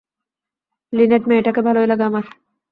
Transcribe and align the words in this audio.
Linate 0.93 1.23
মেয়েটাকে 1.29 1.61
ভালোই 1.67 1.87
লাগে 1.87 2.03
আমার। 2.03 2.25